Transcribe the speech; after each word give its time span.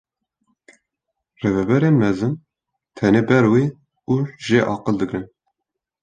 Rêveberên 1.43 1.95
mezin 2.01 2.33
têne 2.97 3.21
ber 3.29 3.45
wî 3.53 3.65
û 4.13 4.15
jê 4.45 4.59
aqil 4.75 4.95
digirin. 4.99 5.25